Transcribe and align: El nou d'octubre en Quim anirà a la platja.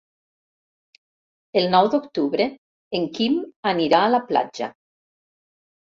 El 1.61 1.69
nou 1.77 1.91
d'octubre 1.97 2.49
en 3.01 3.07
Quim 3.21 3.39
anirà 3.77 4.05
a 4.09 4.13
la 4.19 4.25
platja. 4.35 4.75